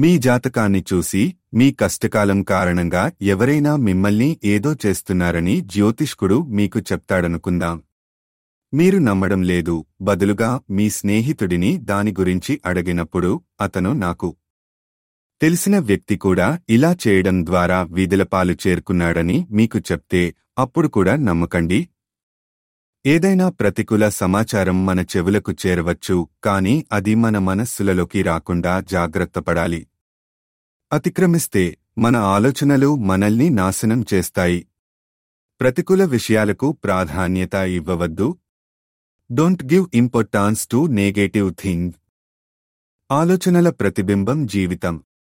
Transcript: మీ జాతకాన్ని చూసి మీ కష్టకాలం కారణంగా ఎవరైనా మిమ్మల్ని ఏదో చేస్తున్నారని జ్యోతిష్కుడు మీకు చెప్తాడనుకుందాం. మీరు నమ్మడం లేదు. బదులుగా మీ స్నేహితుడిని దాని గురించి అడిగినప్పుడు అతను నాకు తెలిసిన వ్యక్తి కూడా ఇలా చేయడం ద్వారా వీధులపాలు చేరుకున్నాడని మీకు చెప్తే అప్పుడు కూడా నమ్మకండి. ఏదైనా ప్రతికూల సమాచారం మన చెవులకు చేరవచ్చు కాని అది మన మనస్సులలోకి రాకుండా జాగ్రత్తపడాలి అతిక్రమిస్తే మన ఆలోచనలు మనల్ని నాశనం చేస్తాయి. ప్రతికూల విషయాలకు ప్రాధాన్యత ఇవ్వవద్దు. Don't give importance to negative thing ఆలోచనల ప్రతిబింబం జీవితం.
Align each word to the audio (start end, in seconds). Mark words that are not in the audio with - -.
మీ 0.00 0.10
జాతకాన్ని 0.18 0.80
చూసి 0.90 1.20
మీ 1.54 1.66
కష్టకాలం 1.72 2.38
కారణంగా 2.42 3.02
ఎవరైనా 3.22 3.72
మిమ్మల్ని 3.86 4.28
ఏదో 4.44 4.70
చేస్తున్నారని 4.84 5.54
జ్యోతిష్కుడు 5.74 6.38
మీకు 6.58 6.78
చెప్తాడనుకుందాం. 6.90 7.76
మీరు 8.72 8.98
నమ్మడం 8.98 9.40
లేదు. 9.42 9.76
బదులుగా 10.02 10.50
మీ 10.70 10.86
స్నేహితుడిని 10.90 11.70
దాని 11.90 12.12
గురించి 12.20 12.54
అడిగినప్పుడు 12.66 13.30
అతను 13.60 13.92
నాకు 14.04 14.30
తెలిసిన 15.40 15.78
వ్యక్తి 15.88 16.16
కూడా 16.16 16.48
ఇలా 16.70 16.92
చేయడం 17.06 17.36
ద్వారా 17.46 17.80
వీధులపాలు 17.90 18.56
చేరుకున్నాడని 18.66 19.38
మీకు 19.50 19.80
చెప్తే 19.90 20.22
అప్పుడు 20.58 20.88
కూడా 20.88 21.16
నమ్మకండి. 21.28 21.80
ఏదైనా 23.10 23.44
ప్రతికూల 23.60 24.04
సమాచారం 24.14 24.78
మన 24.86 25.00
చెవులకు 25.12 25.52
చేరవచ్చు 25.62 26.16
కాని 26.44 26.72
అది 26.92 27.12
మన 27.14 27.36
మనస్సులలోకి 27.48 28.20
రాకుండా 28.22 28.72
జాగ్రత్తపడాలి 28.90 29.80
అతిక్రమిస్తే 30.90 31.62
మన 31.98 32.16
ఆలోచనలు 32.32 32.90
మనల్ని 33.10 33.46
నాశనం 33.50 34.00
చేస్తాయి. 34.14 34.60
ప్రతికూల 35.60 36.02
విషయాలకు 36.14 36.68
ప్రాధాన్యత 36.84 37.54
ఇవ్వవద్దు. 37.78 38.28
Don't 39.30 39.64
give 39.72 39.86
importance 39.94 40.62
to 40.72 40.80
negative 41.00 41.50
thing 41.62 41.88
ఆలోచనల 43.10 43.70
ప్రతిబింబం 43.80 44.40
జీవితం. 44.46 44.96